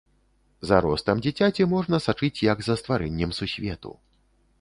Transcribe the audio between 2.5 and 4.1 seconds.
за стварэннем сусвету.